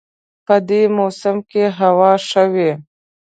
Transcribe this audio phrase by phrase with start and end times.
[0.45, 2.71] په دې موسم کې هوا ښه وي